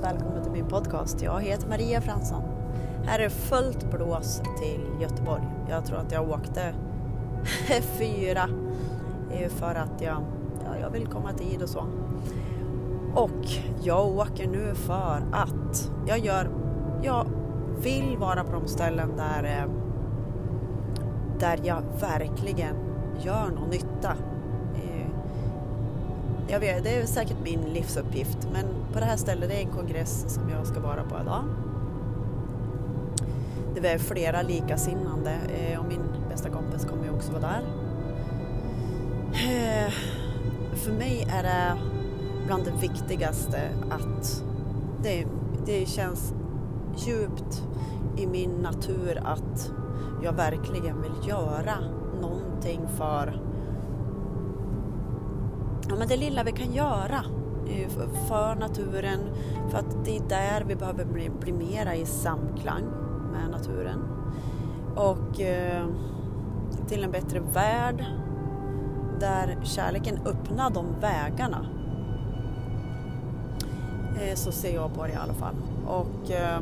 varmt 0.00 0.14
välkommen 0.14 0.42
till 0.42 0.52
min 0.52 0.68
podcast. 0.68 1.22
Jag 1.22 1.40
heter 1.40 1.68
Maria 1.68 2.00
Fransson. 2.00 2.42
Här 3.04 3.18
är 3.18 3.28
fullt 3.28 3.90
blås 3.90 4.42
till 4.58 4.80
Göteborg. 5.00 5.42
Jag 5.68 5.84
tror 5.84 5.98
att 5.98 6.12
jag 6.12 6.30
åkte 6.30 6.74
fyra 7.98 8.48
för 9.48 9.74
att 9.74 10.00
jag, 10.00 10.24
ja, 10.64 10.78
jag 10.80 10.90
vill 10.90 11.06
komma 11.06 11.32
tid 11.32 11.62
och 11.62 11.68
så. 11.68 11.86
Och 13.14 13.46
jag 13.82 14.08
åker 14.08 14.48
nu 14.48 14.74
för 14.74 15.22
att 15.32 15.92
jag 16.06 16.18
gör, 16.18 16.50
jag 17.02 17.26
vill 17.82 18.16
vara 18.18 18.44
på 18.44 18.52
de 18.52 18.68
ställen 18.68 19.16
där, 19.16 19.44
eh, 19.44 19.70
där 21.38 21.60
jag 21.62 21.82
verkligen 22.00 22.76
gör 23.18 23.50
någon 23.50 23.70
nytta. 23.70 24.14
Jag 26.50 26.60
vet, 26.60 26.84
det 26.84 26.94
är 26.94 27.06
säkert 27.06 27.36
min 27.44 27.60
livsuppgift 27.60 28.48
men 28.52 28.64
på 28.92 28.98
det 28.98 29.04
här 29.04 29.16
stället 29.16 29.48
det 29.48 29.54
är 29.54 29.60
en 29.60 29.72
kongress 29.72 30.34
som 30.34 30.50
jag 30.50 30.66
ska 30.66 30.80
vara 30.80 31.02
på 31.02 31.16
idag. 31.22 31.44
Det 33.74 33.88
är 33.88 33.98
flera 33.98 34.42
likasinnande 34.42 35.30
eh, 35.30 35.80
och 35.80 35.86
min 35.88 36.02
bästa 36.28 36.48
kompis 36.48 36.84
kommer 36.84 37.04
ju 37.04 37.10
också 37.10 37.32
vara 37.32 37.42
där. 37.42 37.62
Eh, 39.32 39.92
för 40.74 40.92
mig 40.92 41.28
är 41.32 41.42
det 41.42 41.78
bland 42.46 42.64
det 42.64 42.88
viktigaste 42.88 43.60
att 43.90 44.44
det, 45.02 45.26
det 45.66 45.88
känns 45.88 46.34
djupt 46.96 47.62
i 48.16 48.26
min 48.26 48.50
natur 48.50 49.22
att 49.24 49.72
jag 50.22 50.32
verkligen 50.32 51.02
vill 51.02 51.28
göra 51.28 51.76
någonting 52.20 52.80
för 52.96 53.49
ja, 55.90 55.96
men 55.96 56.08
det 56.08 56.16
lilla 56.16 56.42
vi 56.42 56.52
kan 56.52 56.72
göra 56.72 57.24
för 58.28 58.54
naturen, 58.54 59.20
för 59.70 59.78
att 59.78 60.04
det 60.04 60.16
är 60.16 60.22
där 60.28 60.64
vi 60.68 60.76
behöver 60.76 61.04
bli, 61.04 61.30
bli 61.30 61.52
mera 61.52 61.94
i 61.94 62.06
samklang 62.06 62.84
med 63.32 63.50
naturen. 63.50 64.02
Och 64.96 65.40
eh, 65.40 65.86
till 66.88 67.04
en 67.04 67.10
bättre 67.10 67.40
värld 67.40 68.04
där 69.20 69.58
kärleken 69.62 70.18
öppnar 70.26 70.70
de 70.70 70.86
vägarna. 71.00 71.66
Eh, 74.20 74.34
så 74.34 74.52
ser 74.52 74.74
jag 74.74 74.94
på 74.94 75.06
det 75.06 75.12
i 75.12 75.16
alla 75.16 75.34
fall. 75.34 75.54
Och 75.86 76.30
eh, 76.30 76.60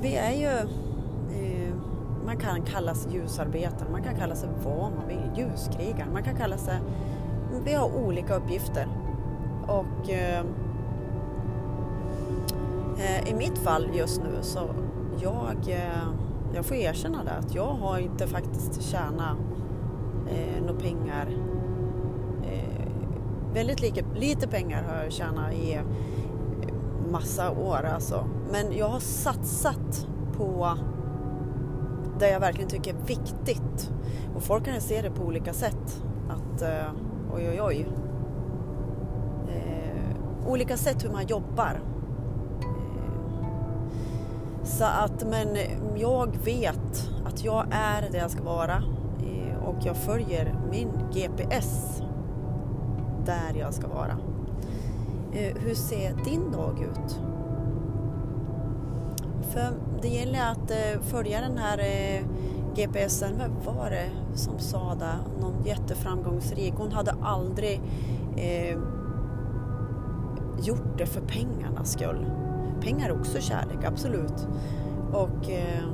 vi 0.00 0.16
är 0.16 0.32
ju, 0.32 0.68
man 2.24 2.36
kan 2.36 2.62
kalla 2.62 2.94
sig 2.94 3.12
ljusarbetare, 3.12 3.88
man 3.90 4.02
kan 4.02 4.14
kalla 4.14 4.34
sig 4.34 4.48
vad 4.64 4.92
man 4.92 5.08
vill, 5.08 5.30
ljuskrigare, 5.36 6.08
man 6.12 6.22
kan 6.22 6.36
kalla 6.36 6.56
sig, 6.56 6.74
eh, 6.74 7.60
vi 7.64 7.74
har 7.74 7.96
olika 7.96 8.36
uppgifter. 8.36 8.88
Och 9.66 10.10
eh, 10.10 10.44
eh, 12.98 13.28
i 13.30 13.34
mitt 13.34 13.58
fall 13.58 13.88
just 13.94 14.22
nu 14.22 14.38
så 14.40 14.60
jag, 15.22 15.56
eh, 15.68 16.08
jag 16.54 16.64
får 16.64 16.76
erkänna 16.76 17.24
det 17.24 17.32
att 17.32 17.54
jag 17.54 17.70
har 17.70 17.98
inte 17.98 18.26
faktiskt 18.26 18.82
tjänat 18.82 19.36
eh, 20.28 20.62
några 20.62 20.80
pengar. 20.80 21.28
Eh, 22.42 22.86
väldigt 23.54 23.80
lite, 23.80 24.04
lite 24.14 24.48
pengar 24.48 24.82
har 24.82 25.02
jag 25.02 25.12
tjänat 25.12 25.52
i 25.52 25.74
eh, 25.74 25.82
massa 27.10 27.50
år 27.50 27.84
alltså. 27.94 28.24
Men 28.52 28.76
jag 28.76 28.88
har 28.88 29.00
satsat 29.00 30.08
på 30.36 30.76
det 32.18 32.30
jag 32.30 32.40
verkligen 32.40 32.70
tycker 32.70 32.94
är 32.94 33.06
viktigt. 33.06 33.90
Och 34.36 34.42
folk 34.42 34.64
kan 34.64 34.80
se 34.80 35.02
det 35.02 35.10
på 35.10 35.22
olika 35.22 35.52
sätt. 35.52 36.02
Att 36.28 36.62
eh, 36.62 36.92
oj 37.34 37.48
oj 37.48 37.60
oj. 37.62 37.86
Eh, 39.48 40.50
olika 40.50 40.76
sätt 40.76 41.04
hur 41.04 41.10
man 41.10 41.26
jobbar. 41.26 41.80
Eh, 42.60 43.44
så 44.64 44.84
att 44.84 45.24
men 45.30 45.56
jag 45.96 46.36
vet 46.44 47.10
att 47.26 47.44
jag 47.44 47.66
är 47.70 48.08
det 48.10 48.18
jag 48.18 48.30
ska 48.30 48.42
vara 48.42 48.82
eh, 49.18 49.64
och 49.64 49.76
jag 49.84 49.96
följer 49.96 50.54
min 50.70 50.88
GPS 51.12 52.02
där 53.26 53.60
jag 53.60 53.74
ska 53.74 53.88
vara. 53.88 54.16
Eh, 55.32 55.56
hur 55.56 55.74
ser 55.74 56.24
din 56.24 56.52
dag 56.52 56.80
ut? 56.82 57.20
För 59.54 59.72
det 60.02 60.08
gäller 60.08 60.50
att 60.50 60.70
eh, 60.70 61.00
följa 61.02 61.40
den 61.40 61.58
här 61.58 61.78
eh, 61.78 62.24
GPSen. 62.74 63.38
Vem 63.38 63.74
var 63.76 63.90
det 63.90 64.10
som 64.34 64.58
sa 64.58 64.94
det? 64.94 65.40
Någon 65.40 65.64
jätteframgångsrik. 65.64 66.74
Hon 66.76 66.92
hade 66.92 67.14
aldrig 67.22 67.80
eh, 68.36 68.78
gjort 70.62 70.98
det 70.98 71.06
för 71.06 71.20
pengarnas 71.20 71.92
skull. 71.92 72.26
Pengar 72.80 73.08
är 73.08 73.20
också 73.20 73.40
kärlek, 73.40 73.84
absolut. 73.84 74.46
Och... 75.12 75.50
Eh, 75.50 75.84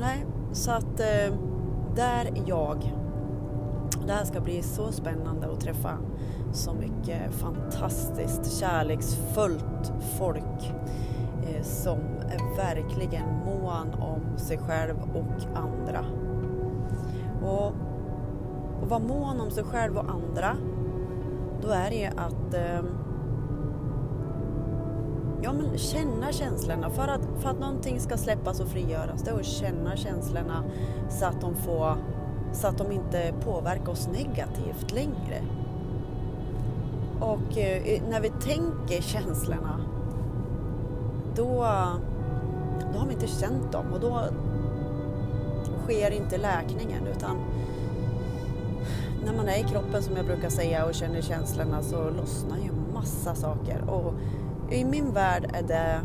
nej, 0.00 0.26
så 0.52 0.70
att 0.70 1.00
eh, 1.00 1.34
där 1.94 2.24
är 2.24 2.42
jag 2.46 2.92
det 4.06 4.12
här 4.12 4.24
ska 4.24 4.40
bli 4.40 4.62
så 4.62 4.92
spännande 4.92 5.52
att 5.52 5.60
träffa 5.60 5.98
så 6.52 6.74
mycket 6.74 7.34
fantastiskt 7.34 8.60
kärleksfullt 8.60 9.92
folk 10.18 10.72
eh, 11.46 11.62
som 11.62 11.98
är 12.30 12.56
verkligen 12.56 13.28
mån 13.44 13.94
om 13.94 14.38
sig 14.38 14.58
själv 14.58 14.96
och 15.14 15.56
andra. 15.56 16.04
Och 17.42 17.72
att 18.82 18.88
vara 18.88 19.00
mån 19.00 19.40
om 19.40 19.50
sig 19.50 19.64
själv 19.64 19.96
och 19.96 20.10
andra, 20.10 20.56
då 21.62 21.68
är 21.68 21.90
det 21.90 22.12
att 22.16 22.54
eh, 22.54 22.90
ja, 25.42 25.52
men 25.52 25.78
känna 25.78 26.32
känslorna. 26.32 26.90
För 26.90 27.08
att, 27.08 27.28
för 27.38 27.48
att 27.48 27.60
någonting 27.60 28.00
ska 28.00 28.16
släppas 28.16 28.60
och 28.60 28.68
frigöras, 28.68 29.22
det 29.22 29.30
är 29.30 29.34
att 29.34 29.44
känna 29.44 29.96
känslorna 29.96 30.64
så 31.08 31.26
att 31.26 31.40
de 31.40 31.54
får 31.54 31.96
så 32.54 32.66
att 32.66 32.78
de 32.78 32.92
inte 32.92 33.34
påverkar 33.44 33.92
oss 33.92 34.08
negativt 34.08 34.92
längre. 34.92 35.42
Och 37.20 37.58
eh, 37.58 38.02
när 38.10 38.20
vi 38.20 38.28
tänker 38.28 39.02
känslorna 39.02 39.80
då, 41.36 41.66
då 42.92 42.98
har 42.98 43.06
vi 43.06 43.12
inte 43.12 43.26
känt 43.26 43.72
dem 43.72 43.92
och 43.92 44.00
då 44.00 44.20
sker 45.84 46.10
inte 46.10 46.38
läkningen 46.38 47.06
utan 47.16 47.36
när 49.24 49.36
man 49.36 49.48
är 49.48 49.58
i 49.58 49.62
kroppen 49.62 50.02
som 50.02 50.16
jag 50.16 50.26
brukar 50.26 50.48
säga 50.48 50.84
och 50.84 50.94
känner 50.94 51.20
känslorna 51.20 51.82
så 51.82 52.10
lossnar 52.10 52.56
ju 52.56 52.70
massa 52.94 53.34
saker 53.34 53.90
och 53.90 54.14
i 54.70 54.84
min 54.84 55.12
värld 55.12 55.50
är 55.52 55.62
det 55.62 56.00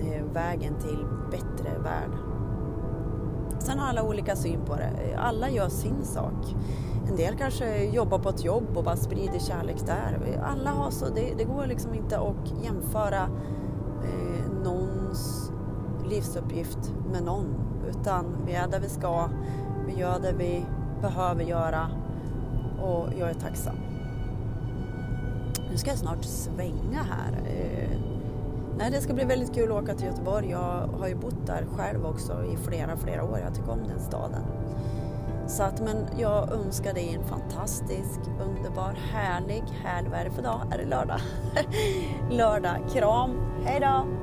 eh, 0.00 0.24
vägen 0.32 0.74
till 0.74 1.06
bättre 1.30 1.78
värld. 1.78 2.31
Sen 3.62 3.78
har 3.78 3.88
alla 3.88 4.02
olika 4.02 4.36
syn 4.36 4.60
på 4.66 4.76
det. 4.76 5.16
Alla 5.16 5.50
gör 5.50 5.68
sin 5.68 6.04
sak. 6.04 6.54
En 7.08 7.16
del 7.16 7.36
kanske 7.36 7.84
jobbar 7.84 8.18
på 8.18 8.28
ett 8.28 8.44
jobb 8.44 8.76
och 8.76 8.84
bara 8.84 8.96
sprider 8.96 9.38
kärlek 9.38 9.86
där. 9.86 10.40
Alla 10.44 10.70
har 10.70 10.90
så, 10.90 11.08
det, 11.08 11.34
det 11.38 11.44
går 11.44 11.66
liksom 11.66 11.94
inte 11.94 12.18
att 12.18 12.64
jämföra 12.64 13.28
eh, 14.04 14.52
någons 14.64 15.52
livsuppgift 16.04 16.94
med 17.12 17.22
någon. 17.22 17.46
Utan 17.88 18.24
vi 18.46 18.52
är 18.52 18.68
där 18.68 18.80
vi 18.80 18.88
ska, 18.88 19.28
vi 19.86 20.00
gör 20.00 20.20
det 20.20 20.32
vi 20.38 20.64
behöver 21.00 21.44
göra 21.44 21.88
och 22.82 23.08
jag 23.18 23.30
är 23.30 23.34
tacksam. 23.34 23.76
Nu 25.70 25.78
ska 25.78 25.90
jag 25.90 25.98
snart 25.98 26.24
svänga 26.24 27.02
här. 27.02 27.32
Eh, 27.46 28.11
Nej, 28.78 28.90
det 28.90 29.00
ska 29.00 29.14
bli 29.14 29.24
väldigt 29.24 29.54
kul 29.54 29.72
att 29.72 29.82
åka 29.82 29.94
till 29.94 30.06
Göteborg. 30.06 30.50
Jag 30.50 30.88
har 30.98 31.08
ju 31.08 31.14
bott 31.14 31.46
där 31.46 31.66
själv 31.76 32.06
också 32.06 32.44
i 32.44 32.56
flera, 32.56 32.96
flera 32.96 33.24
år. 33.24 33.38
Jag 33.44 33.54
tycker 33.54 33.70
om 33.70 33.88
den 33.88 34.00
staden. 34.00 34.42
Så 35.46 35.62
att, 35.62 35.80
men 35.80 36.06
jag 36.18 36.52
önskar 36.52 36.94
dig 36.94 37.14
en 37.14 37.24
fantastisk, 37.24 38.20
underbar, 38.40 38.98
härlig, 39.12 39.62
härlig, 39.84 40.10
vad 40.10 40.20
är 40.20 40.24
det 40.24 40.30
för 40.30 40.42
dag? 40.42 40.60
Är 40.70 40.78
det 40.78 40.84
lördag? 40.84 41.20
lördag. 42.30 42.76
Kram, 42.92 43.30
hej 43.64 43.80
då! 43.80 44.21